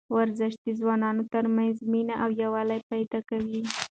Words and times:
ورزش 0.17 0.53
د 0.63 0.67
ځوانانو 0.79 1.23
ترمنځ 1.33 1.75
مینه 1.91 2.15
او 2.23 2.29
یووالی 2.41 2.79
پیدا 2.91 3.19
کوي. 3.29 3.61